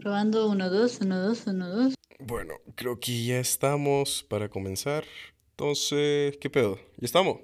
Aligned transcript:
Probando 0.00 0.48
1, 0.48 0.70
2, 0.70 1.00
1, 1.02 1.18
2, 1.18 1.46
1, 1.48 1.68
2. 1.68 1.94
Bueno, 2.20 2.54
creo 2.74 2.98
que 2.98 3.22
ya 3.22 3.38
estamos 3.38 4.22
para 4.22 4.48
comenzar. 4.48 5.04
Entonces, 5.50 6.38
¿qué 6.38 6.48
pedo? 6.48 6.76
¿Ya 6.96 7.04
estamos? 7.04 7.40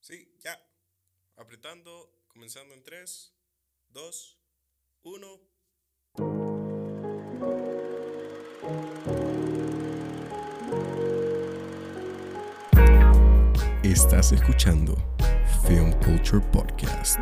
Sí, 0.00 0.28
ya. 0.42 0.60
Apretando, 1.36 2.10
comenzando 2.26 2.74
en 2.74 2.82
3, 2.82 3.32
2, 3.90 4.38
1. 5.04 5.40
Estás 13.84 14.32
escuchando 14.32 14.96
Film 15.68 15.92
Culture 16.00 16.44
Podcast. 16.50 17.20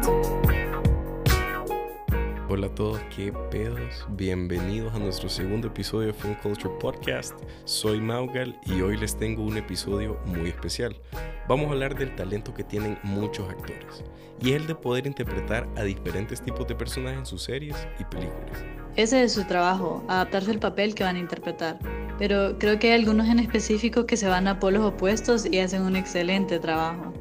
Hola 2.53 2.67
a 2.67 2.75
todos, 2.75 3.01
qué 3.15 3.33
pedos. 3.53 4.05
Bienvenidos 4.17 4.93
a 4.93 4.99
nuestro 4.99 5.29
segundo 5.29 5.69
episodio 5.69 6.09
de 6.09 6.13
Film 6.13 6.35
Culture 6.43 6.75
Podcast. 6.81 7.39
Soy 7.65 8.01
Maugal 8.01 8.59
y 8.67 8.81
hoy 8.81 8.97
les 8.97 9.17
tengo 9.17 9.45
un 9.45 9.57
episodio 9.57 10.19
muy 10.27 10.49
especial. 10.49 11.01
Vamos 11.47 11.69
a 11.69 11.75
hablar 11.75 11.97
del 11.97 12.13
talento 12.17 12.53
que 12.53 12.65
tienen 12.65 12.99
muchos 13.05 13.49
actores 13.49 14.03
y 14.41 14.51
es 14.51 14.57
el 14.57 14.67
de 14.67 14.75
poder 14.75 15.07
interpretar 15.07 15.69
a 15.77 15.85
diferentes 15.85 16.43
tipos 16.43 16.67
de 16.67 16.75
personajes 16.75 17.21
en 17.21 17.27
sus 17.27 17.41
series 17.41 17.77
y 18.01 18.05
películas. 18.07 18.65
Ese 18.97 19.23
es 19.23 19.33
su 19.33 19.45
trabajo, 19.45 20.03
adaptarse 20.09 20.51
al 20.51 20.59
papel 20.59 20.97
que 20.97 21.05
van 21.05 21.15
a 21.15 21.21
interpretar. 21.21 21.79
Pero 22.19 22.59
creo 22.59 22.81
que 22.81 22.89
hay 22.89 22.99
algunos 22.99 23.29
en 23.29 23.39
específico 23.39 24.07
que 24.07 24.17
se 24.17 24.27
van 24.27 24.49
a 24.49 24.59
polos 24.59 24.85
opuestos 24.85 25.47
y 25.47 25.61
hacen 25.61 25.83
un 25.83 25.95
excelente 25.95 26.59
trabajo. 26.59 27.13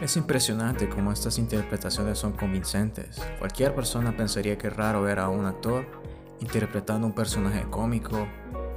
Es 0.00 0.16
impresionante 0.16 0.88
cómo 0.88 1.12
estas 1.12 1.38
interpretaciones 1.38 2.18
son 2.18 2.32
convincentes. 2.32 3.20
Cualquier 3.38 3.74
persona 3.74 4.16
pensaría 4.16 4.58
que 4.58 4.68
es 4.68 4.76
raro 4.76 5.02
ver 5.02 5.18
a 5.18 5.28
un 5.28 5.46
actor 5.46 5.86
interpretando 6.40 7.06
un 7.06 7.12
personaje 7.12 7.64
cómico 7.70 8.26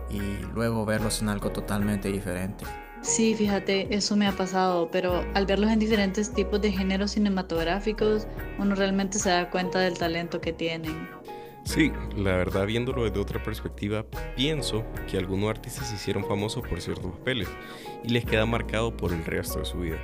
y 0.09 0.19
luego 0.53 0.85
verlos 0.85 1.21
en 1.21 1.29
algo 1.29 1.51
totalmente 1.51 2.11
diferente. 2.11 2.65
Sí, 3.01 3.35
fíjate, 3.35 3.93
eso 3.95 4.15
me 4.15 4.27
ha 4.27 4.31
pasado, 4.31 4.89
pero 4.91 5.23
al 5.33 5.45
verlos 5.45 5.71
en 5.71 5.79
diferentes 5.79 6.33
tipos 6.33 6.61
de 6.61 6.71
géneros 6.71 7.11
cinematográficos, 7.11 8.27
uno 8.57 8.75
realmente 8.75 9.19
se 9.19 9.29
da 9.29 9.49
cuenta 9.49 9.79
del 9.79 9.97
talento 9.97 10.41
que 10.41 10.53
tienen. 10.53 11.07
Sí, 11.65 11.91
la 12.15 12.37
verdad 12.37 12.67
viéndolo 12.67 13.03
desde 13.03 13.19
otra 13.19 13.43
perspectiva, 13.43 14.05
pienso 14.35 14.83
que 15.09 15.17
algunos 15.17 15.49
artistas 15.49 15.87
se 15.87 15.95
hicieron 15.95 16.23
famosos 16.25 16.67
por 16.67 16.79
ciertos 16.81 17.11
papeles 17.11 17.47
y 18.03 18.09
les 18.09 18.25
queda 18.25 18.45
marcado 18.45 18.95
por 18.95 19.11
el 19.11 19.25
resto 19.25 19.59
de 19.59 19.65
su 19.65 19.79
vida 19.79 19.97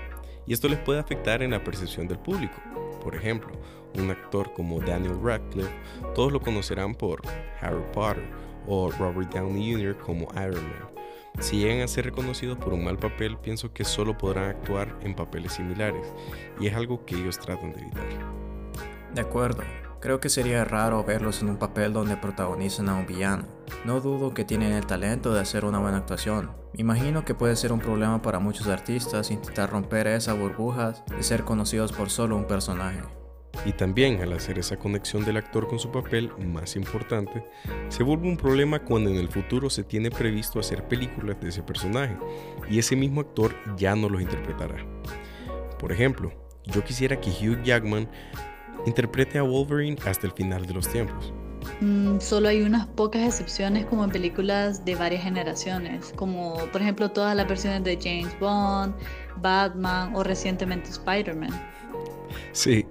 y 0.51 0.53
esto 0.53 0.67
les 0.67 0.79
puede 0.79 0.99
afectar 0.99 1.41
en 1.41 1.51
la 1.51 1.63
percepción 1.63 2.09
del 2.09 2.19
público. 2.19 2.55
Por 3.01 3.15
ejemplo, 3.15 3.53
un 3.97 4.11
actor 4.11 4.51
como 4.51 4.81
Daniel 4.81 5.17
Radcliffe, 5.23 5.71
todos 6.13 6.33
lo 6.33 6.41
conocerán 6.41 6.93
por 6.93 7.21
Harry 7.61 7.81
Potter 7.93 8.21
o 8.67 8.91
Robert 8.91 9.33
Downey 9.33 9.71
Jr. 9.71 9.97
como 9.99 10.27
Iron 10.33 10.61
Man. 10.61 10.89
Si 11.39 11.59
llegan 11.59 11.79
a 11.79 11.87
ser 11.87 12.03
reconocidos 12.03 12.57
por 12.57 12.73
un 12.73 12.83
mal 12.83 12.97
papel, 12.97 13.37
pienso 13.37 13.71
que 13.71 13.85
solo 13.85 14.17
podrán 14.17 14.49
actuar 14.49 14.93
en 15.03 15.15
papeles 15.15 15.53
similares, 15.53 16.05
y 16.59 16.67
es 16.67 16.75
algo 16.75 17.05
que 17.05 17.15
ellos 17.15 17.39
tratan 17.39 17.71
de 17.71 17.83
evitar. 17.83 18.03
De 19.15 19.21
acuerdo, 19.21 19.63
Creo 20.01 20.19
que 20.19 20.29
sería 20.29 20.65
raro 20.65 21.03
verlos 21.03 21.43
en 21.43 21.49
un 21.49 21.57
papel 21.57 21.93
donde 21.93 22.17
protagonizan 22.17 22.89
a 22.89 22.95
un 22.95 23.05
villano. 23.05 23.45
No 23.85 24.01
dudo 24.01 24.33
que 24.33 24.43
tienen 24.43 24.71
el 24.71 24.87
talento 24.87 25.31
de 25.31 25.41
hacer 25.41 25.63
una 25.63 25.77
buena 25.77 25.97
actuación. 25.97 26.49
Me 26.73 26.81
imagino 26.81 27.23
que 27.23 27.35
puede 27.35 27.55
ser 27.55 27.71
un 27.71 27.79
problema 27.79 28.19
para 28.19 28.39
muchos 28.39 28.65
artistas 28.65 29.29
intentar 29.29 29.69
romper 29.69 30.07
esas 30.07 30.39
burbujas 30.39 31.03
de 31.05 31.21
ser 31.21 31.43
conocidos 31.43 31.91
por 31.91 32.09
solo 32.09 32.35
un 32.35 32.45
personaje. 32.45 33.01
Y 33.63 33.73
también 33.73 34.19
al 34.23 34.33
hacer 34.33 34.57
esa 34.57 34.77
conexión 34.77 35.23
del 35.23 35.37
actor 35.37 35.67
con 35.67 35.77
su 35.77 35.91
papel 35.91 36.31
más 36.39 36.75
importante, 36.75 37.45
se 37.89 38.01
vuelve 38.01 38.27
un 38.27 38.37
problema 38.37 38.79
cuando 38.83 39.11
en 39.11 39.17
el 39.17 39.27
futuro 39.27 39.69
se 39.69 39.83
tiene 39.83 40.09
previsto 40.09 40.59
hacer 40.59 40.87
películas 40.87 41.39
de 41.39 41.49
ese 41.49 41.61
personaje 41.61 42.17
y 42.67 42.79
ese 42.79 42.95
mismo 42.95 43.21
actor 43.21 43.53
ya 43.77 43.95
no 43.95 44.09
los 44.09 44.19
interpretará. 44.19 44.83
Por 45.77 45.91
ejemplo, 45.91 46.31
yo 46.65 46.83
quisiera 46.83 47.19
que 47.19 47.29
Hugh 47.29 47.61
Jackman 47.63 48.09
interprete 48.85 49.37
a 49.37 49.43
Wolverine 49.43 49.97
hasta 50.05 50.27
el 50.27 50.33
final 50.33 50.65
de 50.65 50.73
los 50.73 50.87
tiempos. 50.87 51.33
Mm, 51.79 52.19
solo 52.19 52.49
hay 52.49 52.61
unas 52.61 52.87
pocas 52.87 53.21
excepciones 53.23 53.85
como 53.85 54.03
en 54.03 54.09
películas 54.09 54.83
de 54.83 54.95
varias 54.95 55.23
generaciones, 55.23 56.13
como 56.15 56.55
por 56.71 56.81
ejemplo 56.81 57.09
todas 57.09 57.35
las 57.35 57.47
versiones 57.47 57.83
de 57.83 57.97
James 58.01 58.37
Bond, 58.39 58.95
Batman 59.37 60.15
o 60.15 60.23
recientemente 60.23 60.89
Spider-Man. 60.89 61.51
Sí, 62.51 62.85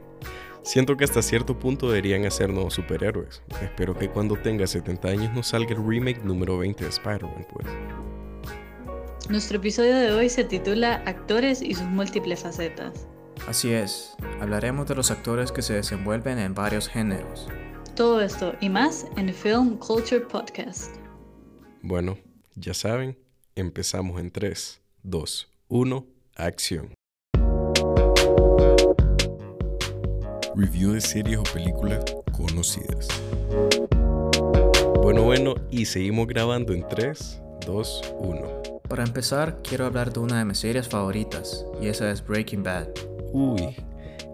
siento 0.62 0.96
que 0.96 1.04
hasta 1.04 1.22
cierto 1.22 1.58
punto 1.58 1.88
deberían 1.88 2.24
hacernos 2.26 2.74
superhéroes. 2.74 3.42
Espero 3.62 3.96
que 3.96 4.08
cuando 4.08 4.36
tenga 4.36 4.66
70 4.66 5.08
años 5.08 5.34
nos 5.34 5.48
salga 5.48 5.72
el 5.72 5.84
remake 5.84 6.22
número 6.24 6.58
20 6.58 6.84
de 6.84 6.90
Spider-Man, 6.90 7.46
pues. 7.52 7.66
Nuestro 9.28 9.58
episodio 9.58 9.94
de 9.96 10.12
hoy 10.12 10.28
se 10.28 10.42
titula 10.42 11.02
Actores 11.06 11.62
y 11.62 11.74
sus 11.74 11.86
múltiples 11.86 12.40
facetas. 12.40 13.06
Así 13.48 13.72
es, 13.72 14.14
hablaremos 14.40 14.86
de 14.86 14.94
los 14.94 15.10
actores 15.10 15.50
que 15.50 15.62
se 15.62 15.74
desenvuelven 15.74 16.38
en 16.38 16.54
varios 16.54 16.88
géneros. 16.88 17.48
Todo 17.96 18.20
esto 18.20 18.54
y 18.60 18.68
más 18.68 19.06
en 19.16 19.32
Film 19.34 19.76
Culture 19.78 20.20
Podcast. 20.20 20.96
Bueno, 21.82 22.18
ya 22.54 22.74
saben, 22.74 23.18
empezamos 23.56 24.20
en 24.20 24.30
3, 24.30 24.80
2, 25.02 25.52
1, 25.68 26.06
acción. 26.36 26.94
Review 30.54 30.92
de 30.92 31.00
series 31.00 31.38
o 31.38 31.42
películas 31.42 32.04
conocidas. 32.32 33.08
Bueno, 35.02 35.22
bueno, 35.22 35.54
y 35.70 35.86
seguimos 35.86 36.26
grabando 36.26 36.72
en 36.72 36.86
3, 36.86 37.40
2, 37.66 38.14
1. 38.18 38.80
Para 38.88 39.04
empezar, 39.04 39.60
quiero 39.62 39.86
hablar 39.86 40.12
de 40.12 40.20
una 40.20 40.38
de 40.38 40.44
mis 40.44 40.58
series 40.58 40.88
favoritas, 40.88 41.64
y 41.80 41.88
esa 41.88 42.10
es 42.10 42.26
Breaking 42.26 42.62
Bad. 42.62 42.88
Uy, 43.32 43.76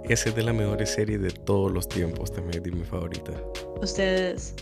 esa 0.04 0.28
es 0.28 0.34
de 0.34 0.42
las 0.42 0.54
mejores 0.54 0.90
series 0.90 1.20
de 1.20 1.30
todos 1.30 1.70
los 1.70 1.88
tiempos, 1.88 2.32
también 2.32 2.64
es 2.64 2.72
mi 2.72 2.84
favorita. 2.84 3.32
Ustedes, 3.82 4.54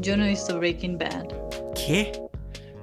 yo 0.00 0.16
no 0.16 0.24
he 0.24 0.30
visto 0.30 0.58
Breaking 0.58 0.98
Bad. 0.98 1.28
¿Qué? 1.74 2.12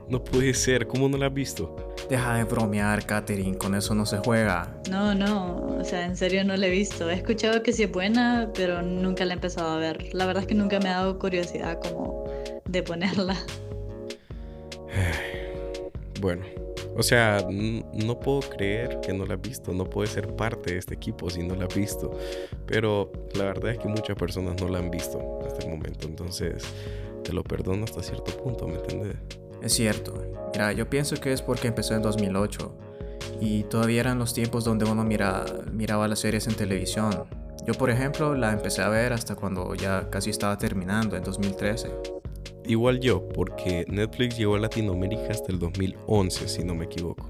No 0.09 0.23
puede 0.23 0.53
ser, 0.53 0.87
¿cómo 0.87 1.07
no 1.07 1.17
la 1.17 1.27
has 1.27 1.33
visto? 1.33 1.75
Deja 2.09 2.35
de 2.35 2.43
bromear, 2.43 3.05
Katherine, 3.05 3.57
con 3.57 3.75
eso 3.75 3.95
no 3.95 4.05
se 4.05 4.17
juega. 4.17 4.81
No, 4.89 5.15
no, 5.15 5.77
o 5.79 5.83
sea, 5.83 6.05
en 6.05 6.17
serio 6.17 6.43
no 6.43 6.57
la 6.57 6.67
he 6.67 6.69
visto. 6.69 7.09
He 7.09 7.13
escuchado 7.13 7.63
que 7.63 7.71
sí 7.71 7.83
es 7.83 7.91
buena, 7.91 8.51
pero 8.53 8.81
nunca 8.81 9.23
la 9.23 9.33
he 9.33 9.35
empezado 9.35 9.69
a 9.69 9.77
ver. 9.77 10.13
La 10.13 10.25
verdad 10.25 10.43
es 10.43 10.47
que 10.47 10.55
nunca 10.55 10.79
me 10.79 10.89
ha 10.89 10.97
dado 10.97 11.17
curiosidad 11.19 11.79
como 11.81 12.25
de 12.65 12.83
ponerla. 12.83 13.37
Bueno, 16.19 16.43
o 16.95 17.03
sea, 17.03 17.45
no 17.49 18.19
puedo 18.19 18.41
creer 18.41 18.99
que 19.01 19.13
no 19.13 19.25
la 19.25 19.35
has 19.35 19.41
visto, 19.41 19.73
no 19.73 19.85
puede 19.85 20.07
ser 20.07 20.35
parte 20.35 20.73
de 20.73 20.79
este 20.79 20.95
equipo 20.95 21.29
si 21.29 21.43
no 21.43 21.55
la 21.55 21.65
has 21.65 21.75
visto. 21.75 22.11
Pero 22.65 23.11
la 23.35 23.45
verdad 23.45 23.71
es 23.71 23.79
que 23.79 23.87
muchas 23.87 24.15
personas 24.15 24.61
no 24.61 24.67
la 24.67 24.79
han 24.79 24.91
visto 24.91 25.39
hasta 25.45 25.65
el 25.65 25.71
momento, 25.71 26.07
entonces 26.07 26.63
te 27.23 27.33
lo 27.33 27.43
perdono 27.43 27.85
hasta 27.85 28.03
cierto 28.03 28.35
punto, 28.37 28.67
¿me 28.67 28.75
entiendes? 28.75 29.15
Es 29.61 29.73
cierto. 29.73 30.13
Mira, 30.53 30.73
yo 30.73 30.89
pienso 30.89 31.15
que 31.17 31.31
es 31.31 31.41
porque 31.41 31.67
empezó 31.67 31.95
en 31.95 32.01
2008 32.01 32.75
y 33.39 33.63
todavía 33.63 34.01
eran 34.01 34.19
los 34.19 34.33
tiempos 34.33 34.63
donde 34.63 34.85
uno 34.85 35.03
mira, 35.03 35.45
miraba 35.71 36.07
las 36.07 36.19
series 36.19 36.47
en 36.47 36.55
televisión. 36.55 37.25
Yo, 37.65 37.73
por 37.75 37.89
ejemplo, 37.89 38.35
la 38.35 38.51
empecé 38.51 38.81
a 38.81 38.89
ver 38.89 39.13
hasta 39.13 39.35
cuando 39.35 39.75
ya 39.75 40.09
casi 40.09 40.31
estaba 40.31 40.57
terminando, 40.57 41.15
en 41.15 41.23
2013. 41.23 42.20
Igual 42.71 43.01
yo, 43.01 43.27
porque 43.27 43.83
Netflix 43.89 44.37
llegó 44.37 44.55
a 44.55 44.59
Latinoamérica 44.59 45.27
hasta 45.29 45.51
el 45.51 45.59
2011, 45.59 46.47
si 46.47 46.63
no 46.63 46.73
me 46.73 46.85
equivoco. 46.85 47.29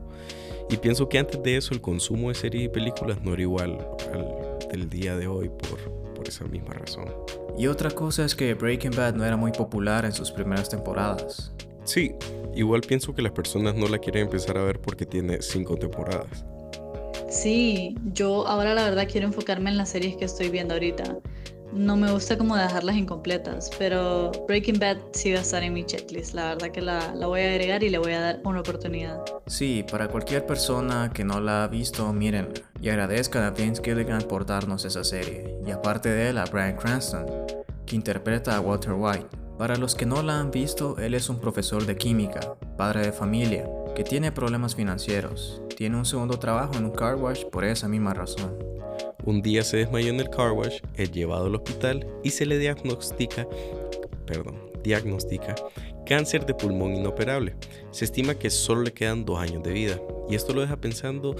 Y 0.70 0.78
pienso 0.78 1.10
que 1.10 1.18
antes 1.18 1.42
de 1.42 1.58
eso 1.58 1.74
el 1.74 1.82
consumo 1.82 2.30
de 2.30 2.36
series 2.36 2.66
y 2.66 2.70
películas 2.70 3.24
no 3.24 3.34
era 3.34 3.42
igual 3.42 3.80
al 4.14 4.70
del 4.70 4.88
día 4.88 5.18
de 5.18 5.26
hoy 5.26 5.50
por, 5.50 5.80
por 6.14 6.28
esa 6.28 6.46
misma 6.46 6.76
razón. 6.76 7.12
Y 7.58 7.66
otra 7.66 7.90
cosa 7.90 8.24
es 8.24 8.36
que 8.36 8.54
Breaking 8.54 8.92
Bad 8.92 9.16
no 9.16 9.26
era 9.26 9.36
muy 9.36 9.52
popular 9.52 10.06
en 10.06 10.12
sus 10.12 10.30
primeras 10.30 10.70
temporadas. 10.70 11.52
Sí, 11.86 12.14
igual 12.54 12.82
pienso 12.82 13.16
que 13.16 13.24
las 13.24 13.32
personas 13.32 13.74
no 13.74 13.88
la 13.88 13.98
quieren 13.98 14.26
empezar 14.26 14.60
a 14.60 14.64
ver 14.64 14.80
porque 14.80 15.08
tiene 15.08 15.42
cinco 15.42 15.76
temporadas. 15.76 16.46
Sí, 17.30 17.96
yo 18.14 18.46
ahora 18.46 18.76
la 18.76 18.84
verdad 18.84 19.08
quiero 19.12 19.26
enfocarme 19.26 19.72
en 19.72 19.78
las 19.78 19.90
series 19.90 20.18
que 20.18 20.26
estoy 20.26 20.50
viendo 20.50 20.76
ahorita 20.76 21.18
no 21.74 21.96
me 21.96 22.12
gusta 22.12 22.38
como 22.38 22.56
dejarlas 22.56 22.96
incompletas, 22.96 23.70
pero 23.78 24.32
Breaking 24.48 24.80
Bad 24.80 24.98
sí 25.14 25.32
va 25.32 25.40
a 25.40 25.42
estar 25.42 25.64
en 25.64 25.74
mi 25.74 25.86
checklist. 25.86 26.34
La 26.34 26.50
verdad 26.50 26.72
que 26.72 26.82
la, 26.82 27.14
la, 27.16 27.28
voy 27.28 27.42
a 27.42 27.50
agregar 27.50 27.84
y 27.84 27.90
le 27.90 27.98
voy 27.98 28.14
a 28.14 28.20
dar 28.20 28.42
una 28.44 28.60
oportunidad. 28.60 29.24
Sí, 29.48 29.86
para 29.90 30.08
cualquier 30.08 30.46
persona 30.46 31.12
que 31.14 31.24
no 31.24 31.40
la 31.40 31.64
ha 31.64 31.68
visto, 31.68 32.12
mírenla. 32.12 32.62
Y 32.82 32.90
agradezcan 32.90 33.44
a 33.44 33.52
Vince 33.52 33.82
Gilligan 33.84 34.22
por 34.24 34.46
darnos 34.46 34.86
esa 34.86 35.04
serie. 35.04 35.58
Y 35.66 35.72
aparte 35.72 36.10
de 36.10 36.30
él, 36.30 36.38
a 36.38 36.46
Brian 36.46 36.76
Cranston, 36.76 37.26
que 37.86 37.96
interpreta 37.96 38.56
a 38.56 38.60
Walter 38.60 38.94
White. 38.94 39.28
Para 39.58 39.76
los 39.76 39.94
que 39.94 40.08
no 40.08 40.24
la 40.24 40.40
han 40.40 40.50
visto, 40.50 40.98
él 40.98 41.14
es 41.14 41.30
un 41.30 41.40
profesor 41.40 41.86
de 41.86 41.96
química, 41.96 42.56
padre 42.78 43.02
de 43.02 43.12
familia, 43.12 43.70
que 43.96 44.04
tiene 44.04 44.32
problemas 44.32 44.76
financieros. 44.76 45.62
Tiene 45.78 45.98
un 45.98 46.06
segundo 46.06 46.40
trabajo 46.40 46.76
en 46.76 46.86
un 46.86 46.92
car 46.92 47.16
wash 47.16 47.46
por 47.46 47.64
esa 47.64 47.88
misma 47.88 48.14
razón. 48.14 48.58
Un 49.26 49.42
día 49.42 49.64
se 49.64 49.78
desmayó 49.78 50.10
en 50.10 50.20
el 50.20 50.30
car 50.30 50.52
wash, 50.52 50.80
es 50.96 51.12
llevado 51.12 51.46
al 51.46 51.56
hospital 51.56 52.08
y 52.24 52.32
se 52.32 52.46
le 52.46 52.58
diagnostica, 52.58 53.48
perdón, 54.26 54.72
diagnostica 54.84 55.56
cáncer 56.12 56.46
de 56.46 56.54
pulmón 56.54 56.96
inoperable. 56.96 57.56
Se 57.92 58.04
estima 58.04 58.36
que 58.36 58.50
solo 58.50 58.82
le 58.82 58.92
quedan 58.92 59.24
dos 59.24 59.40
años 59.40 59.64
de 59.64 59.72
vida 59.72 60.02
y 60.30 60.36
esto 60.36 60.54
lo 60.54 60.60
deja 60.60 60.76
pensando 60.76 61.36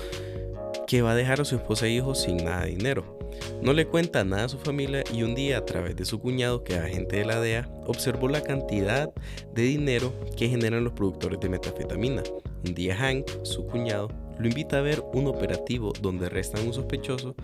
que 0.88 1.02
va 1.02 1.12
a 1.12 1.16
dejar 1.16 1.42
a 1.42 1.46
su 1.46 1.56
esposa 1.56 1.88
e 1.88 1.92
hijos 1.92 2.22
sin 2.22 2.38
nada 2.38 2.64
de 2.64 2.72
dinero. 2.72 3.20
No 3.62 3.74
le 3.74 3.86
cuenta 3.86 4.24
nada 4.24 4.46
a 4.46 4.50
su 4.50 4.58
familia 4.58 5.04
y 5.14 5.24
un 5.24 5.36
día 5.36 5.58
a 5.58 5.66
través 5.66 5.96
de 5.96 6.06
su 6.06 6.20
cuñado, 6.20 6.64
que 6.64 6.74
es 6.74 6.80
agente 6.80 7.18
de 7.18 7.26
la 7.26 7.40
DEA, 7.40 7.70
observó 7.86 8.30
la 8.30 8.42
cantidad 8.42 9.12
de 9.54 9.62
dinero 9.62 10.14
que 10.38 10.48
generan 10.48 10.84
los 10.84 10.94
productores 10.94 11.40
de 11.40 11.50
metafetamina. 11.50 12.24
Un 12.66 12.74
día 12.74 12.96
Hank, 12.96 13.30
su 13.44 13.66
cuñado, 13.66 14.10
lo 14.42 14.48
invita 14.48 14.80
a 14.80 14.82
ver 14.82 15.04
un 15.14 15.28
operativo 15.28 15.94
donde 16.02 16.26
arrestan 16.26 16.62
a 16.62 16.66
un 16.66 16.74
sospechoso 16.74 17.36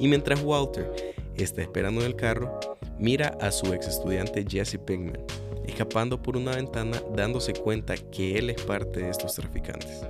y 0.00 0.08
mientras 0.08 0.42
Walter 0.42 1.14
está 1.36 1.60
esperando 1.60 2.00
en 2.00 2.06
el 2.06 2.16
carro, 2.16 2.58
mira 2.98 3.36
a 3.40 3.52
su 3.52 3.74
ex 3.74 3.88
estudiante 3.88 4.44
Jesse 4.48 4.78
Pinkman, 4.78 5.20
escapando 5.66 6.22
por 6.22 6.36
una 6.36 6.52
ventana 6.52 6.98
dándose 7.14 7.52
cuenta 7.52 7.94
que 7.96 8.38
él 8.38 8.48
es 8.48 8.62
parte 8.62 9.00
de 9.00 9.10
estos 9.10 9.34
traficantes. 9.34 10.02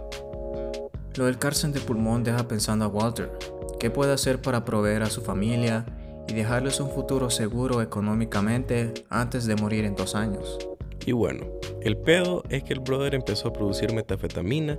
Lo 1.16 1.24
del 1.24 1.38
cárcel 1.38 1.72
de 1.72 1.80
pulmón 1.80 2.22
deja 2.22 2.46
pensando 2.46 2.84
a 2.84 2.88
Walter, 2.88 3.32
¿qué 3.80 3.90
puede 3.90 4.12
hacer 4.12 4.40
para 4.40 4.64
proveer 4.64 5.02
a 5.02 5.10
su 5.10 5.22
familia 5.22 5.84
y 6.28 6.34
dejarles 6.34 6.78
un 6.78 6.90
futuro 6.90 7.28
seguro 7.30 7.82
económicamente 7.82 8.94
antes 9.08 9.46
de 9.46 9.56
morir 9.56 9.84
en 9.84 9.96
dos 9.96 10.14
años? 10.14 10.58
Y 11.06 11.12
bueno, 11.12 11.46
el 11.82 11.96
pedo 11.96 12.44
es 12.50 12.62
que 12.64 12.72
el 12.72 12.80
brother 12.80 13.14
empezó 13.14 13.48
a 13.48 13.52
producir 13.52 13.92
metafetamina 13.92 14.78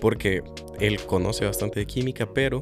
porque 0.00 0.42
él 0.80 1.00
conoce 1.06 1.44
bastante 1.44 1.80
de 1.80 1.86
química, 1.86 2.32
pero 2.32 2.60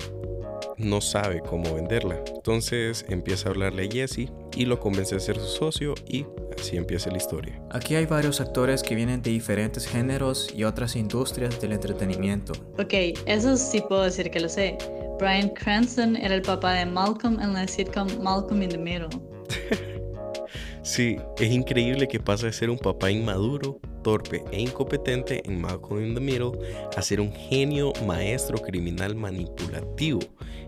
no 0.78 1.00
sabe 1.00 1.40
cómo 1.40 1.74
venderla. 1.74 2.22
Entonces 2.34 3.04
empieza 3.08 3.48
a 3.48 3.52
hablarle 3.52 3.86
a 3.86 3.90
Jesse 3.90 4.30
y 4.54 4.64
lo 4.64 4.78
convence 4.78 5.14
a 5.16 5.20
ser 5.20 5.38
su 5.38 5.46
socio 5.46 5.94
y 6.06 6.26
así 6.58 6.76
empieza 6.76 7.10
la 7.10 7.16
historia. 7.16 7.60
Aquí 7.70 7.94
hay 7.94 8.06
varios 8.06 8.40
actores 8.40 8.82
que 8.82 8.94
vienen 8.94 9.22
de 9.22 9.30
diferentes 9.30 9.86
géneros 9.86 10.52
y 10.54 10.64
otras 10.64 10.96
industrias 10.96 11.60
del 11.60 11.72
entretenimiento. 11.72 12.52
Ok, 12.78 12.94
eso 13.26 13.56
sí 13.56 13.82
puedo 13.88 14.02
decir 14.02 14.30
que 14.30 14.40
lo 14.40 14.48
sé. 14.48 14.76
Brian 15.18 15.48
Cranston 15.50 16.16
era 16.16 16.34
el 16.34 16.42
papá 16.42 16.74
de 16.74 16.84
Malcolm 16.84 17.40
en 17.40 17.54
la 17.54 17.66
sitcom 17.66 18.08
Malcolm 18.22 18.62
in 18.62 18.68
the 18.68 18.78
Middle. 18.78 19.08
sí, 20.82 21.16
es 21.38 21.50
increíble 21.50 22.06
que 22.06 22.20
pasa 22.20 22.46
de 22.46 22.52
ser 22.52 22.68
un 22.68 22.78
papá 22.78 23.10
inmaduro 23.10 23.80
torpe 24.06 24.44
e 24.52 24.60
incompetente 24.60 25.42
en 25.46 25.60
Malcolm 25.60 26.00
in 26.00 26.14
the 26.14 26.20
Middle 26.20 26.52
a 26.96 27.02
ser 27.02 27.20
un 27.20 27.32
genio 27.32 27.92
maestro 28.06 28.56
criminal 28.56 29.16
manipulativo 29.16 30.20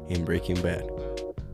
en 0.08 0.25
Breaking 0.25 0.61
Bad. 0.61 0.82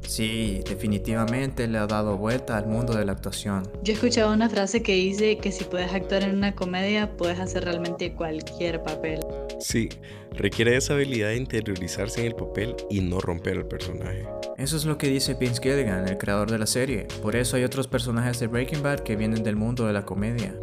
Sí, 0.00 0.62
definitivamente 0.66 1.68
le 1.68 1.76
ha 1.76 1.86
dado 1.86 2.16
vuelta 2.16 2.56
al 2.56 2.68
mundo 2.68 2.94
de 2.94 3.04
la 3.04 3.12
actuación. 3.12 3.70
Yo 3.82 3.92
he 3.92 3.96
escuchado 3.96 4.32
una 4.32 4.48
frase 4.48 4.82
que 4.82 4.94
dice 4.94 5.36
que 5.36 5.52
si 5.52 5.64
puedes 5.64 5.92
actuar 5.92 6.22
en 6.22 6.34
una 6.34 6.54
comedia, 6.54 7.18
puedes 7.18 7.38
hacer 7.38 7.64
realmente 7.64 8.14
cualquier 8.14 8.82
papel. 8.82 9.20
Sí, 9.60 9.90
requiere 10.32 10.78
esa 10.78 10.94
habilidad 10.94 11.28
de 11.28 11.36
interiorizarse 11.36 12.20
en 12.20 12.28
el 12.28 12.34
papel 12.34 12.76
y 12.88 13.02
no 13.02 13.20
romper 13.20 13.58
el 13.58 13.66
personaje. 13.66 14.26
Eso 14.56 14.78
es 14.78 14.86
lo 14.86 14.96
que 14.96 15.08
dice 15.08 15.34
Vince 15.34 15.60
Gilligan, 15.62 16.08
el 16.08 16.16
creador 16.16 16.50
de 16.50 16.58
la 16.58 16.66
serie. 16.66 17.08
Por 17.20 17.36
eso 17.36 17.58
hay 17.58 17.64
otros 17.64 17.88
personajes 17.88 18.40
de 18.40 18.46
Breaking 18.46 18.82
Bad 18.82 19.00
que 19.00 19.16
vienen 19.16 19.42
del 19.42 19.56
mundo 19.56 19.86
de 19.86 19.92
la 19.92 20.06
comedia. 20.06 20.54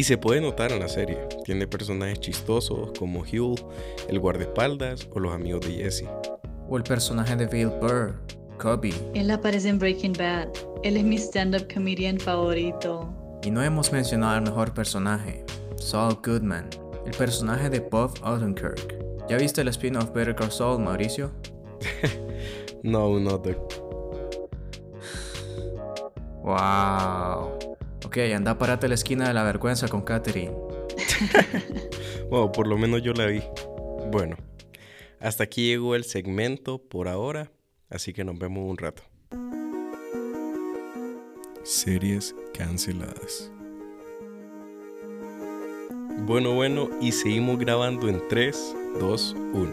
Y 0.00 0.04
se 0.04 0.16
puede 0.16 0.40
notar 0.40 0.72
en 0.72 0.80
la 0.80 0.88
serie, 0.88 1.18
tiene 1.44 1.66
personajes 1.66 2.20
chistosos 2.20 2.90
como 2.98 3.20
Hugh, 3.20 3.60
el 4.08 4.18
guardaespaldas 4.18 5.06
o 5.12 5.20
los 5.20 5.34
amigos 5.34 5.60
de 5.66 5.72
Jesse. 5.74 6.06
O 6.70 6.78
el 6.78 6.84
personaje 6.84 7.36
de 7.36 7.44
Bill 7.44 7.68
Burr, 7.68 8.18
Cubby. 8.58 8.94
Él 9.12 9.30
aparece 9.30 9.68
en 9.68 9.78
Breaking 9.78 10.14
Bad. 10.14 10.48
Él 10.84 10.96
es 10.96 11.04
mi 11.04 11.16
stand-up 11.18 11.70
comedian 11.70 12.18
favorito. 12.18 13.12
Y 13.42 13.50
no 13.50 13.62
hemos 13.62 13.92
mencionado 13.92 14.36
al 14.36 14.42
mejor 14.42 14.72
personaje, 14.72 15.44
Saul 15.76 16.16
Goodman, 16.24 16.70
el 17.04 17.12
personaje 17.12 17.68
de 17.68 17.80
Bob 17.80 18.14
Odenkirk. 18.24 18.96
¿Ya 19.28 19.36
viste 19.36 19.60
el 19.60 19.68
spin-off 19.68 20.14
Better 20.14 20.34
Call 20.34 20.50
Saul, 20.50 20.82
Mauricio? 20.82 21.30
no, 22.82 23.20
no, 23.20 23.42
Wow. 26.42 27.59
Ok, 28.10 28.18
anda 28.34 28.58
parate 28.58 28.86
a 28.86 28.88
la 28.88 28.96
esquina 28.96 29.28
de 29.28 29.34
la 29.34 29.44
vergüenza 29.44 29.86
con 29.86 30.02
Katherine. 30.02 30.50
bueno, 32.28 32.50
por 32.50 32.66
lo 32.66 32.76
menos 32.76 33.02
yo 33.02 33.12
la 33.12 33.26
vi. 33.26 33.40
Bueno, 34.10 34.36
hasta 35.20 35.44
aquí 35.44 35.68
llegó 35.68 35.94
el 35.94 36.02
segmento 36.02 36.82
por 36.82 37.06
ahora, 37.06 37.52
así 37.88 38.12
que 38.12 38.24
nos 38.24 38.36
vemos 38.36 38.68
un 38.68 38.78
rato. 38.78 39.04
Series 41.62 42.34
canceladas. 42.52 43.52
Bueno, 46.26 46.52
bueno, 46.52 46.90
y 47.00 47.12
seguimos 47.12 47.60
grabando 47.60 48.08
en 48.08 48.20
3, 48.28 48.76
2, 48.98 49.36
1. 49.52 49.70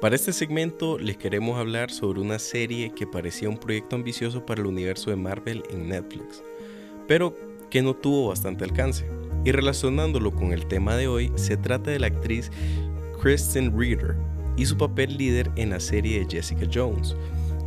Para 0.00 0.14
este 0.14 0.32
segmento 0.32 0.98
les 0.98 1.16
queremos 1.16 1.58
hablar 1.58 1.90
sobre 1.90 2.20
una 2.20 2.38
serie 2.38 2.92
que 2.94 3.08
parecía 3.08 3.48
un 3.48 3.58
proyecto 3.58 3.96
ambicioso 3.96 4.46
para 4.46 4.60
el 4.60 4.68
universo 4.68 5.10
de 5.10 5.16
Marvel 5.16 5.64
en 5.70 5.88
Netflix 5.88 6.44
pero 7.06 7.34
que 7.70 7.82
no 7.82 7.94
tuvo 7.94 8.28
bastante 8.28 8.64
alcance. 8.64 9.06
Y 9.44 9.52
relacionándolo 9.52 10.32
con 10.32 10.52
el 10.52 10.66
tema 10.66 10.96
de 10.96 11.08
hoy, 11.08 11.32
se 11.36 11.56
trata 11.56 11.90
de 11.90 11.98
la 11.98 12.06
actriz 12.06 12.50
Kristen 13.22 13.78
Reader 13.78 14.16
y 14.56 14.66
su 14.66 14.76
papel 14.76 15.16
líder 15.16 15.50
en 15.56 15.70
la 15.70 15.80
serie 15.80 16.20
de 16.20 16.26
Jessica 16.30 16.66
Jones. 16.72 17.16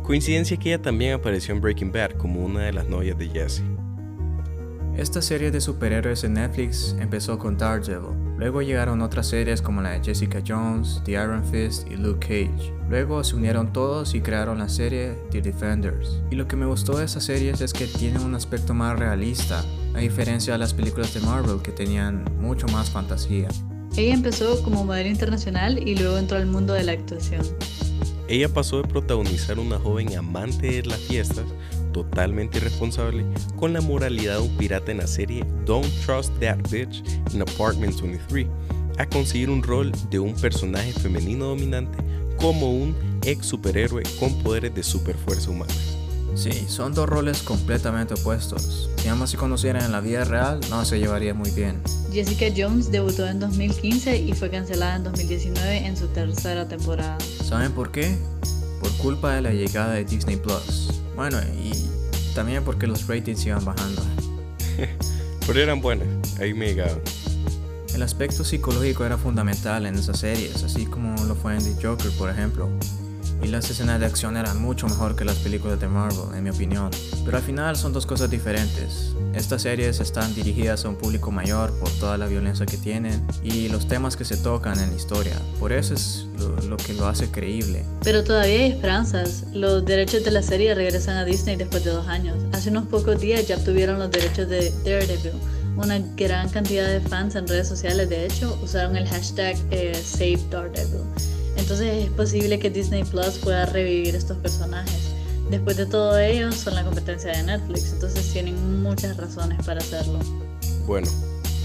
Coincidencia 0.02 0.56
que 0.56 0.70
ella 0.70 0.82
también 0.82 1.14
apareció 1.14 1.54
en 1.54 1.60
Breaking 1.60 1.92
Bad 1.92 2.12
como 2.12 2.44
una 2.44 2.60
de 2.60 2.72
las 2.72 2.88
novias 2.88 3.18
de 3.18 3.28
Jesse. 3.28 3.62
Esta 4.96 5.22
serie 5.22 5.50
de 5.50 5.60
superhéroes 5.60 6.24
en 6.24 6.34
Netflix 6.34 6.96
empezó 6.98 7.38
con 7.38 7.56
Daredevil, 7.56 8.16
Luego 8.38 8.62
llegaron 8.62 9.02
otras 9.02 9.26
series 9.26 9.60
como 9.60 9.82
la 9.82 9.90
de 9.90 10.04
Jessica 10.04 10.40
Jones, 10.46 11.02
The 11.04 11.12
Iron 11.12 11.44
Fist 11.44 11.90
y 11.90 11.96
Luke 11.96 12.20
Cage. 12.20 12.72
Luego 12.88 13.24
se 13.24 13.34
unieron 13.34 13.72
todos 13.72 14.14
y 14.14 14.20
crearon 14.20 14.58
la 14.58 14.68
serie 14.68 15.18
The 15.32 15.42
Defenders. 15.42 16.22
Y 16.30 16.36
lo 16.36 16.46
que 16.46 16.54
me 16.54 16.64
gustó 16.64 16.98
de 16.98 17.04
esas 17.04 17.24
series 17.24 17.60
es 17.60 17.72
que 17.72 17.86
tienen 17.86 18.22
un 18.22 18.36
aspecto 18.36 18.74
más 18.74 18.96
realista, 18.96 19.64
a 19.92 19.98
diferencia 19.98 20.52
de 20.52 20.60
las 20.60 20.72
películas 20.72 21.12
de 21.14 21.20
Marvel 21.20 21.60
que 21.62 21.72
tenían 21.72 22.24
mucho 22.40 22.68
más 22.68 22.90
fantasía. 22.90 23.48
Ella 23.96 24.14
empezó 24.14 24.62
como 24.62 24.84
modelo 24.84 25.08
internacional 25.08 25.76
y 25.76 25.96
luego 25.96 26.16
entró 26.16 26.36
al 26.36 26.46
mundo 26.46 26.74
de 26.74 26.84
la 26.84 26.92
actuación. 26.92 27.42
Ella 28.28 28.48
pasó 28.48 28.82
de 28.82 28.88
protagonizar 28.88 29.58
una 29.58 29.80
joven 29.80 30.16
amante 30.16 30.70
de 30.70 30.82
las 30.84 31.00
fiestas 31.00 31.46
totalmente 32.04 32.58
irresponsable 32.58 33.24
con 33.56 33.72
la 33.72 33.80
moralidad 33.80 34.36
de 34.36 34.42
un 34.42 34.56
pirata 34.56 34.92
en 34.92 34.98
la 34.98 35.06
serie 35.06 35.44
Don't 35.64 35.88
Trust 36.04 36.32
That 36.40 36.58
Bitch 36.70 37.02
in 37.32 37.42
Apartment 37.42 38.00
23, 38.00 38.46
a 38.98 39.06
conseguir 39.06 39.50
un 39.50 39.62
rol 39.62 39.92
de 40.10 40.18
un 40.18 40.34
personaje 40.34 40.92
femenino 40.92 41.46
dominante 41.46 41.98
como 42.36 42.72
un 42.72 42.94
ex 43.24 43.46
superhéroe 43.46 44.02
con 44.18 44.32
poderes 44.42 44.74
de 44.74 44.82
superfuerza 44.82 45.50
humana. 45.50 45.74
Sí, 46.34 46.52
son 46.68 46.94
dos 46.94 47.08
roles 47.08 47.42
completamente 47.42 48.14
opuestos. 48.14 48.88
Si 48.96 49.08
ambos 49.08 49.30
se 49.30 49.36
conocieran 49.36 49.84
en 49.84 49.90
la 49.90 50.00
vida 50.00 50.24
real, 50.24 50.60
no 50.70 50.84
se 50.84 51.00
llevaría 51.00 51.34
muy 51.34 51.50
bien. 51.50 51.82
Jessica 52.12 52.46
Jones 52.56 52.92
debutó 52.92 53.26
en 53.26 53.40
2015 53.40 54.18
y 54.18 54.32
fue 54.34 54.48
cancelada 54.48 54.96
en 54.96 55.04
2019 55.04 55.86
en 55.86 55.96
su 55.96 56.06
tercera 56.08 56.68
temporada. 56.68 57.18
¿Saben 57.44 57.72
por 57.72 57.90
qué? 57.90 58.16
Por 58.80 58.92
culpa 58.98 59.34
de 59.34 59.42
la 59.42 59.52
llegada 59.52 59.94
de 59.94 60.04
Disney 60.04 60.36
Plus. 60.36 61.02
Bueno, 61.16 61.38
y 61.60 61.72
también 62.38 62.62
porque 62.62 62.86
los 62.86 63.08
ratings 63.08 63.44
iban 63.46 63.64
bajando. 63.64 64.00
Pero 65.46 65.60
eran 65.60 65.80
buenas, 65.80 66.06
ahí 66.38 66.54
me 66.54 66.66
llegaban. 66.66 67.00
El 67.92 68.02
aspecto 68.04 68.44
psicológico 68.44 69.04
era 69.04 69.18
fundamental 69.18 69.86
en 69.86 69.96
esas 69.96 70.20
series, 70.20 70.62
así 70.62 70.86
como 70.86 71.20
lo 71.24 71.34
fue 71.34 71.56
en 71.56 71.64
The 71.64 71.84
Joker, 71.84 72.12
por 72.12 72.30
ejemplo 72.30 72.70
y 73.42 73.48
las 73.48 73.70
escenas 73.70 74.00
de 74.00 74.06
acción 74.06 74.36
eran 74.36 74.60
mucho 74.60 74.86
mejor 74.86 75.14
que 75.14 75.24
las 75.24 75.36
películas 75.36 75.78
de 75.80 75.88
Marvel, 75.88 76.34
en 76.36 76.44
mi 76.44 76.50
opinión. 76.50 76.90
Pero 77.24 77.36
al 77.36 77.42
final 77.42 77.76
son 77.76 77.92
dos 77.92 78.06
cosas 78.06 78.30
diferentes. 78.30 79.14
Estas 79.34 79.62
series 79.62 80.00
están 80.00 80.34
dirigidas 80.34 80.84
a 80.84 80.88
un 80.88 80.96
público 80.96 81.30
mayor 81.30 81.72
por 81.78 81.90
toda 81.92 82.18
la 82.18 82.26
violencia 82.26 82.66
que 82.66 82.76
tienen 82.76 83.24
y 83.42 83.68
los 83.68 83.86
temas 83.86 84.16
que 84.16 84.24
se 84.24 84.36
tocan 84.36 84.78
en 84.80 84.90
la 84.90 84.96
historia. 84.96 85.36
Por 85.60 85.72
eso 85.72 85.94
es 85.94 86.26
lo, 86.68 86.76
que 86.76 86.94
lo 86.94 87.06
hace 87.06 87.30
creíble. 87.30 87.84
Pero 88.02 88.24
todavía 88.24 88.56
hay 88.56 88.72
esperanzas. 88.72 89.44
Los 89.52 89.84
derechos 89.84 90.24
de 90.24 90.30
la 90.30 90.42
serie 90.42 90.74
regresan 90.74 91.16
a 91.16 91.24
Disney 91.24 91.56
después 91.56 91.84
de 91.84 91.90
dos 91.90 92.08
años. 92.08 92.36
Hace 92.52 92.70
unos 92.70 92.86
pocos 92.86 93.20
días 93.20 93.46
ya 93.46 93.56
obtuvieron 93.56 93.98
los 93.98 94.10
derechos 94.10 94.48
de 94.48 94.72
Daredevil. 94.84 95.40
Una 95.76 96.00
gran 96.16 96.48
cantidad 96.48 96.88
de 96.88 97.00
fans 97.00 97.36
en 97.36 97.46
redes 97.46 97.68
sociales, 97.68 98.08
de 98.08 98.26
hecho, 98.26 98.58
usaron 98.60 98.96
el 98.96 99.06
hashtag 99.06 99.56
eh, 99.70 99.94
Save 99.94 100.40
Daredevil 100.50 101.02
entonces 101.58 102.04
es 102.04 102.10
posible 102.10 102.58
que 102.58 102.70
Disney 102.70 103.04
Plus 103.04 103.38
pueda 103.38 103.66
revivir 103.66 104.14
estos 104.14 104.38
personajes. 104.38 105.10
Después 105.50 105.76
de 105.76 105.86
todo 105.86 106.18
ello, 106.18 106.52
son 106.52 106.74
la 106.74 106.84
competencia 106.84 107.32
de 107.32 107.42
Netflix, 107.42 107.92
entonces 107.92 108.32
tienen 108.32 108.82
muchas 108.82 109.16
razones 109.16 109.64
para 109.64 109.80
hacerlo. 109.80 110.18
Bueno, 110.86 111.08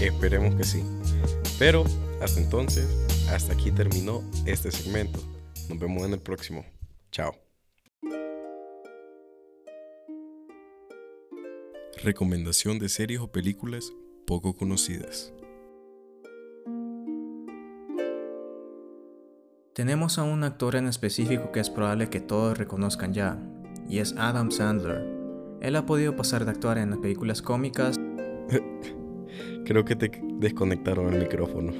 esperemos 0.00 0.54
que 0.54 0.64
sí. 0.64 0.82
Pero 1.58 1.84
hasta 2.20 2.40
entonces, 2.40 2.86
hasta 3.30 3.52
aquí 3.52 3.70
terminó 3.70 4.22
este 4.46 4.70
segmento. 4.70 5.22
Nos 5.68 5.78
vemos 5.78 6.04
en 6.04 6.14
el 6.14 6.20
próximo. 6.20 6.64
Chao. 7.12 7.34
Recomendación 12.02 12.78
de 12.78 12.88
series 12.88 13.20
o 13.20 13.28
películas 13.28 13.92
poco 14.26 14.54
conocidas. 14.54 15.32
Tenemos 19.74 20.18
a 20.18 20.22
un 20.22 20.44
actor 20.44 20.76
en 20.76 20.86
específico 20.86 21.50
que 21.50 21.58
es 21.58 21.68
probable 21.68 22.08
que 22.08 22.20
todos 22.20 22.56
reconozcan 22.56 23.12
ya, 23.12 23.36
y 23.88 23.98
es 23.98 24.14
Adam 24.16 24.52
Sandler. 24.52 25.04
Él 25.60 25.74
ha 25.74 25.84
podido 25.84 26.14
pasar 26.14 26.44
de 26.44 26.52
actuar 26.52 26.78
en 26.78 27.00
películas 27.00 27.42
cómicas. 27.42 27.98
Creo 29.64 29.84
que 29.84 29.96
te 29.96 30.12
desconectaron 30.38 31.12
el 31.12 31.18
micrófono. 31.18 31.72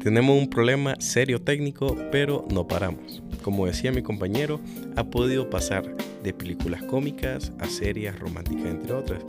Tenemos 0.00 0.36
un 0.36 0.50
problema 0.50 0.96
serio 0.98 1.40
técnico, 1.40 1.96
pero 2.10 2.44
no 2.52 2.66
paramos. 2.66 3.22
Como 3.42 3.64
decía 3.64 3.92
mi 3.92 4.02
compañero, 4.02 4.58
ha 4.96 5.04
podido 5.04 5.48
pasar 5.48 5.84
de 6.24 6.32
películas 6.32 6.82
cómicas 6.82 7.52
a 7.60 7.66
series 7.66 8.18
románticas, 8.18 8.66
entre 8.66 8.92
otras. 8.92 9.22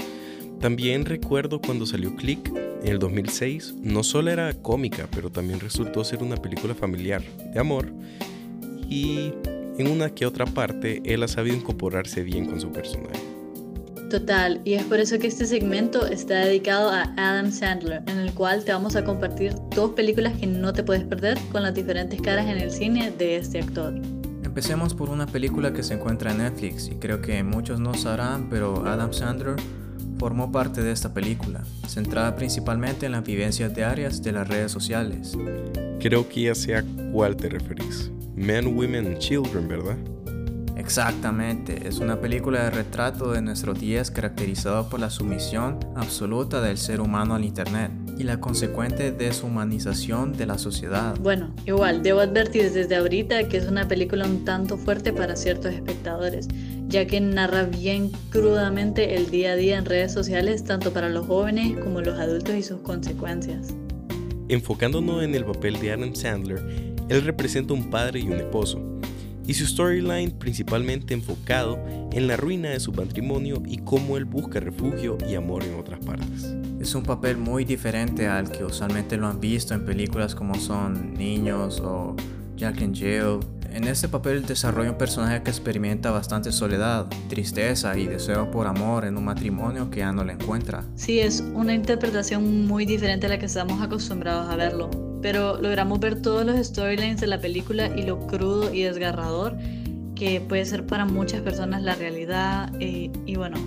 También 0.62 1.06
recuerdo 1.06 1.60
cuando 1.60 1.88
salió 1.88 2.16
Click 2.16 2.54
en 2.84 2.88
el 2.88 3.00
2006, 3.00 3.78
no 3.82 4.04
solo 4.04 4.30
era 4.30 4.54
cómica, 4.54 5.08
pero 5.12 5.32
también 5.32 5.60
resultó 5.60 6.04
ser 6.04 6.22
una 6.22 6.38
película 6.38 6.76
familiar 6.76 7.24
de 7.52 7.60
amor 7.60 7.92
y 8.88 9.34
en 9.80 9.88
una 9.88 10.12
que 10.12 10.28
otra 10.28 10.46
parte 10.46 11.02
él 11.04 11.24
ha 11.24 11.28
sabido 11.28 11.56
incorporarse 11.56 12.22
bien 12.22 12.46
con 12.46 12.62
su 12.62 12.72
personaje. 12.72 13.20
Total, 14.12 14.62
y 14.64 14.74
es 14.76 14.84
por 14.84 15.00
eso 15.00 15.18
que 15.18 15.26
este 15.26 15.48
segmento 15.48 16.06
está 16.06 16.46
dedicado 16.46 16.92
a 16.92 17.12
Adam 17.18 17.52
Sandler, 17.52 18.04
en 18.06 18.20
el 18.20 18.32
cual 18.34 18.64
te 18.64 18.72
vamos 18.72 18.96
a 18.96 19.04
compartir 19.04 19.56
dos 19.74 19.92
películas 19.92 20.38
que 20.38 20.46
no 20.46 20.74
te 20.74 20.84
puedes 20.84 21.04
perder 21.06 21.40
con 21.52 21.64
las 21.64 21.74
diferentes 21.74 22.22
caras 22.22 22.46
en 22.46 22.58
el 22.58 22.70
cine 22.70 23.12
de 23.18 23.38
este 23.38 23.62
actor. 23.62 23.96
Empecemos 24.44 24.94
por 24.94 25.10
una 25.10 25.26
película 25.26 25.74
que 25.74 25.82
se 25.82 25.96
encuentra 25.96 26.32
en 26.32 26.40
Netflix 26.40 26.88
y 26.90 26.98
creo 26.98 27.20
que 27.20 27.42
muchos 27.42 27.80
no 27.80 27.96
sabrán, 27.96 28.48
pero 28.50 28.86
Adam 28.86 29.12
Sandler 29.12 29.56
formó 30.22 30.52
parte 30.52 30.84
de 30.84 30.92
esta 30.92 31.16
película, 31.16 31.64
centrada 31.88 32.36
principalmente 32.36 33.08
en 33.08 33.14
las 33.14 33.24
vivencias 33.24 33.74
diarias 33.74 34.22
de 34.22 34.32
las 34.32 34.48
redes 34.48 34.72
sociales. 34.72 35.36
Creo 36.00 36.30
que 36.30 36.44
ya 36.44 36.54
sé 36.54 36.76
a 36.76 36.86
cuál 37.12 37.36
te 37.36 37.50
referís. 37.50 38.12
Men, 38.36 38.78
Women, 38.78 39.18
Children, 39.18 39.68
¿verdad? 39.68 39.98
Exactamente, 40.78 41.88
es 41.88 41.98
una 41.98 42.22
película 42.22 42.66
de 42.66 42.70
retrato 42.70 43.32
de 43.32 43.42
nuestros 43.42 43.80
días 43.80 44.12
caracterizado 44.12 44.90
por 44.90 45.00
la 45.00 45.10
sumisión 45.10 45.80
absoluta 45.96 46.62
del 46.62 46.78
ser 46.78 47.02
humano 47.02 47.34
al 47.34 47.44
Internet 47.44 47.92
y 48.20 48.24
la 48.24 48.40
consecuente 48.40 49.12
deshumanización 49.12 50.34
de 50.34 50.46
la 50.46 50.60
sociedad. 50.60 51.18
Bueno, 51.20 51.56
igual, 51.66 52.04
debo 52.04 52.20
advertir 52.20 52.72
desde 52.72 52.96
ahorita 52.96 53.48
que 53.48 53.58
es 53.58 53.68
una 53.68 53.88
película 53.88 54.26
un 54.26 54.46
tanto 54.46 54.78
fuerte 54.78 55.14
para 55.14 55.36
ciertos 55.36 55.74
espectadores, 55.74 56.48
ya 56.92 57.08
que 57.08 57.22
narra 57.22 57.64
bien 57.64 58.12
crudamente 58.30 59.16
el 59.16 59.32
día 59.32 59.54
a 59.54 59.56
día 59.56 59.78
en 59.78 59.86
redes 59.86 60.14
sociales, 60.14 60.66
tanto 60.66 60.92
para 60.92 61.08
los 61.10 61.26
jóvenes 61.26 61.78
como 61.80 62.02
los 62.02 62.20
adultos 62.20 62.54
y 62.54 62.64
sus 62.64 62.82
consecuencias. 62.82 63.74
Enfocándonos 64.50 65.24
en 65.24 65.34
el 65.34 65.46
papel 65.46 65.80
de 65.80 65.94
Adam 65.94 66.14
Sandler, 66.14 66.60
él 67.08 67.24
representa 67.24 67.74
un 67.74 67.90
padre 67.90 68.20
y 68.20 68.28
un 68.28 68.34
esposo 68.34 68.92
y 69.48 69.54
su 69.54 69.66
storyline 69.66 70.32
principalmente 70.32 71.14
enfocado 71.14 71.80
en 72.12 72.28
la 72.28 72.38
ruina 72.38 72.70
de 72.70 72.80
su 72.80 72.92
matrimonio 72.92 73.64
y 73.66 73.78
cómo 73.78 74.18
él 74.18 74.26
busca 74.26 74.60
refugio 74.60 75.18
y 75.28 75.36
amor 75.36 75.64
en 75.64 75.80
otras 75.80 76.00
partes. 76.06 76.56
Es 76.80 76.94
un 76.94 77.04
papel 77.04 77.38
muy 77.38 77.66
diferente 77.66 78.28
al 78.28 78.52
que 78.52 78.64
usualmente 78.64 79.18
lo 79.18 79.28
han 79.28 79.40
visto 79.40 79.74
en 79.74 79.86
películas 79.86 80.36
como 80.36 80.56
son 80.56 81.14
Niños 81.14 81.80
o 81.80 82.16
Jack 82.58 82.82
and 82.82 82.96
Jill. 82.96 83.40
En 83.72 83.88
este 83.88 84.08
papel 84.08 84.46
desarrolla 84.46 84.92
un 84.92 84.98
personaje 84.98 85.42
que 85.44 85.50
experimenta 85.50 86.12
bastante 86.12 86.52
soledad, 86.52 87.08
tristeza 87.30 87.98
y 87.98 88.06
deseo 88.06 88.52
por 88.52 88.68
amor 88.68 89.06
en 89.06 89.18
un 89.18 89.26
matrimonio 89.26 89.90
que 89.90 90.00
ya 90.00 90.12
no 90.12 90.24
le 90.24 90.34
encuentra. 90.34 90.84
Sí, 90.96 91.20
es 91.20 91.42
una 91.54 91.74
interpretación 91.74 92.68
muy 92.68 92.86
diferente 92.86 93.28
a 93.28 93.30
la 93.30 93.40
que 93.40 93.46
estamos 93.46 93.82
acostumbrados 93.82 94.50
a 94.50 94.56
verlo 94.56 94.90
pero 95.22 95.62
logramos 95.62 96.00
ver 96.00 96.22
todos 96.22 96.46
los 96.46 96.58
storylines 96.66 97.22
de 97.22 97.28
la 97.28 97.40
película 97.40 97.88
y 97.96 98.04
lo 98.04 98.20
crudo 98.28 98.74
y 98.74 98.84
desgarrador 98.84 99.56
que 100.16 100.42
puede 100.42 100.66
ser 100.66 100.86
para 100.86 101.06
muchas 101.06 101.42
personas 101.42 101.82
la 101.82 101.96
realidad 101.96 102.72
eh, 102.80 103.12
y 103.26 103.36
bueno, 103.36 103.58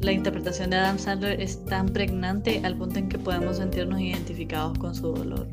la 0.00 0.12
interpretación 0.12 0.70
de 0.70 0.76
Adam 0.76 0.98
Sandler 0.98 1.40
es 1.40 1.64
tan 1.64 1.86
pregnante 1.88 2.60
al 2.64 2.76
punto 2.76 2.98
en 2.98 3.08
que 3.08 3.18
podemos 3.18 3.56
sentirnos 3.56 4.00
identificados 4.00 4.78
con 4.78 4.94
su 4.94 5.12
dolor. 5.12 5.48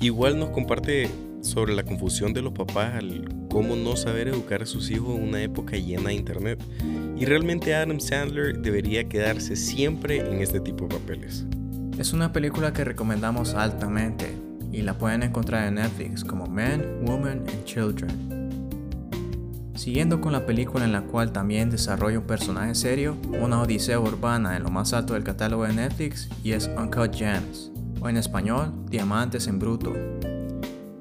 Igual 0.00 0.38
nos 0.38 0.50
comparte 0.50 1.10
sobre 1.40 1.74
la 1.74 1.82
confusión 1.82 2.32
de 2.32 2.42
los 2.42 2.52
papás 2.52 2.94
al 2.94 3.28
cómo 3.50 3.76
no 3.76 3.96
saber 3.96 4.28
educar 4.28 4.62
a 4.62 4.66
sus 4.66 4.90
hijos 4.90 5.16
en 5.16 5.28
una 5.28 5.42
época 5.42 5.76
llena 5.76 6.10
de 6.10 6.14
internet. 6.14 6.62
Y 7.16 7.24
realmente 7.24 7.74
Adam 7.74 8.00
Sandler 8.00 8.58
debería 8.58 9.08
quedarse 9.08 9.56
siempre 9.56 10.18
en 10.18 10.40
este 10.40 10.60
tipo 10.60 10.86
de 10.86 10.94
papeles. 10.96 11.46
Es 11.98 12.12
una 12.12 12.32
película 12.32 12.72
que 12.72 12.84
recomendamos 12.84 13.54
altamente 13.54 14.32
y 14.70 14.82
la 14.82 14.96
pueden 14.96 15.22
encontrar 15.22 15.66
en 15.66 15.74
Netflix 15.76 16.22
como 16.22 16.46
Men, 16.46 17.02
Women 17.06 17.44
and 17.48 17.64
Children. 17.64 18.38
Siguiendo 19.74 20.20
con 20.20 20.32
la 20.32 20.44
película 20.44 20.84
en 20.84 20.92
la 20.92 21.02
cual 21.02 21.32
también 21.32 21.70
desarrolla 21.70 22.18
un 22.18 22.26
personaje 22.26 22.74
serio, 22.74 23.16
una 23.40 23.62
odisea 23.62 23.98
urbana 24.00 24.56
en 24.56 24.64
lo 24.64 24.70
más 24.70 24.92
alto 24.92 25.14
del 25.14 25.24
catálogo 25.24 25.64
de 25.64 25.72
Netflix 25.72 26.28
y 26.42 26.52
es 26.52 26.68
Uncut 26.76 27.14
Gems, 27.14 27.70
o 28.00 28.08
en 28.08 28.16
español, 28.16 28.72
Diamantes 28.88 29.46
en 29.46 29.58
Bruto. 29.58 29.92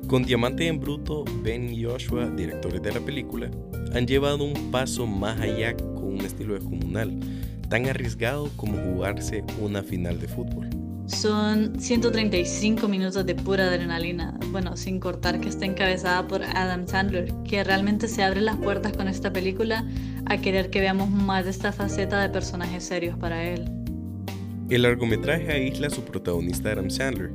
Con 0.07 0.23
Diamante 0.23 0.65
en 0.67 0.79
Bruto, 0.79 1.25
Ben 1.43 1.69
y 1.69 1.83
Joshua, 1.83 2.27
directores 2.27 2.81
de 2.81 2.93
la 2.93 3.01
película, 3.01 3.51
han 3.93 4.07
llevado 4.07 4.45
un 4.45 4.71
paso 4.71 5.05
más 5.05 5.37
allá 5.41 5.75
con 5.75 6.13
un 6.13 6.21
estilo 6.21 6.53
descomunal, 6.53 7.19
tan 7.67 7.87
arriesgado 7.87 8.49
como 8.55 8.77
jugarse 8.77 9.43
una 9.59 9.83
final 9.83 10.17
de 10.21 10.29
fútbol. 10.29 10.69
Son 11.07 11.77
135 11.77 12.87
minutos 12.87 13.25
de 13.25 13.35
pura 13.35 13.65
adrenalina, 13.65 14.39
bueno, 14.49 14.77
sin 14.77 15.01
cortar 15.01 15.41
que 15.41 15.49
está 15.49 15.65
encabezada 15.65 16.25
por 16.25 16.41
Adam 16.41 16.87
Sandler, 16.87 17.33
que 17.43 17.65
realmente 17.65 18.07
se 18.07 18.23
abre 18.23 18.39
las 18.39 18.55
puertas 18.55 18.95
con 18.95 19.09
esta 19.09 19.33
película 19.33 19.85
a 20.25 20.37
querer 20.37 20.69
que 20.69 20.79
veamos 20.79 21.09
más 21.09 21.43
de 21.43 21.51
esta 21.51 21.73
faceta 21.73 22.21
de 22.21 22.29
personajes 22.29 22.85
serios 22.85 23.17
para 23.17 23.43
él. 23.43 23.69
El 24.69 24.83
largometraje 24.83 25.51
aísla 25.51 25.87
a 25.87 25.89
su 25.89 26.01
protagonista 26.03 26.71
Adam 26.71 26.89
Sandler 26.89 27.31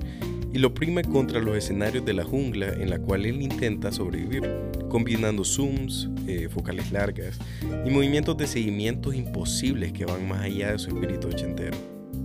y 0.53 0.59
lo 0.59 0.75
prima 0.75 1.03
contra 1.03 1.41
los 1.41 1.57
escenarios 1.57 2.05
de 2.05 2.13
la 2.13 2.25
jungla 2.25 2.69
en 2.69 2.91
la 2.91 2.99
cual 2.99 3.25
él 3.25 3.41
intenta 3.41 3.91
sobrevivir, 3.91 4.49
combinando 4.89 5.45
zooms, 5.45 6.11
eh, 6.27 6.49
focales 6.51 6.93
largas 6.93 7.39
y 7.87 7.91
movimientos 7.91 8.37
de 8.37 8.47
seguimiento 8.47 9.13
imposibles 9.13 9.93
que 9.93 10.05
van 10.05 10.29
más 10.29 10.43
allá 10.43 10.73
de 10.73 10.79
su 10.79 10.91
espíritu 10.91 11.29
ochentero. 11.29 11.77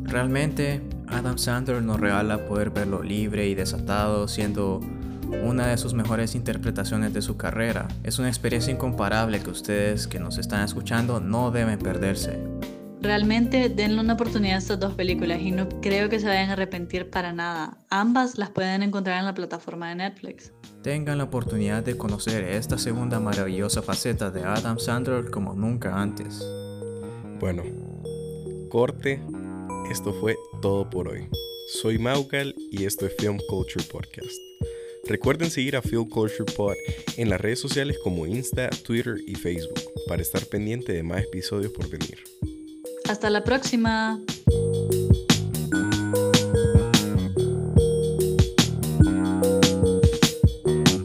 Realmente, 0.04 0.82
Adam 1.08 1.38
Sandler 1.38 1.82
nos 1.82 2.00
regala 2.00 2.46
poder 2.48 2.70
verlo 2.70 3.04
libre 3.04 3.48
y 3.48 3.56
desatado, 3.56 4.28
siendo 4.28 4.82
una 5.44 5.68
de 5.68 5.78
sus 5.78 5.94
mejores 5.94 6.36
interpretaciones 6.36 7.14
de 7.14 7.22
su 7.22 7.38
carrera. 7.38 7.88
Es 8.04 8.20
una 8.20 8.30
experiencia 8.30 8.72
incomparable 8.72 9.42
que 9.42 9.50
ustedes 9.50 10.08
que 10.08 10.20
nos 10.20 10.38
están 10.38 10.64
escuchando 10.64 11.20
no 11.20 11.52
deben 11.52 11.80
perderse. 11.80 12.57
Realmente 13.02 13.70
denle 13.70 14.02
una 14.02 14.14
oportunidad 14.14 14.56
a 14.56 14.60
estas 14.60 14.80
dos 14.80 14.96
películas 14.96 15.40
y 15.42 15.52
no 15.52 15.70
creo 15.82 16.10
que 16.10 16.20
se 16.20 16.28
vayan 16.28 16.50
a 16.50 16.54
arrepentir 16.54 17.10
para 17.10 17.32
nada. 17.32 17.78
Ambas 17.90 18.38
las 18.38 18.50
pueden 18.50 18.82
encontrar 18.84 19.20
en 19.20 19.26
la 19.26 19.34
plataforma 19.34 19.90
de 19.90 19.96
Netflix. 19.96 20.52
Tengan 20.82 21.20
la 21.20 21.26
oportunidad 21.26 21.84
de 21.84 21.96
conocer 21.96 22.44
esta 22.44 22.78
segunda 22.78 23.20
maravillosa 23.20 23.82
faceta 23.82 24.32
de 24.32 24.44
Adam 24.44 24.80
Sandler 24.80 25.30
como 25.30 25.54
nunca 25.54 26.02
antes. 26.02 26.44
Bueno, 27.40 27.64
corte 28.70 29.22
esto 29.92 30.14
fue 30.14 30.36
todo 30.62 30.90
por 30.90 31.08
hoy. 31.08 31.30
Soy 31.82 31.98
Maucal 31.98 32.54
y 32.72 32.84
esto 32.84 33.06
es 33.06 33.16
Film 33.18 33.38
Culture 33.48 33.86
Podcast. 33.86 34.36
Recuerden 35.06 35.50
seguir 35.50 35.78
a 35.78 35.82
Film 35.82 36.10
Culture 36.10 36.52
Pod 36.56 36.74
en 37.16 37.30
las 37.30 37.40
redes 37.40 37.62
sociales 37.62 37.98
como 38.04 38.28
Insta, 38.28 38.70
Twitter 38.70 39.16
y 39.26 39.36
Facebook 39.36 39.80
para 40.10 40.22
estar 40.22 40.46
pendiente 40.48 40.92
de 40.92 41.04
más 41.04 41.24
episodios 41.24 41.72
por 41.72 41.90
venir. 41.90 42.18
Hasta 43.10 43.30
la 43.30 43.44
próxima. 43.44 44.20